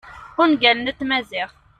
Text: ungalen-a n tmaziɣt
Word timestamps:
ungalen-a 0.43 0.91
n 0.95 0.97
tmaziɣt 0.99 1.55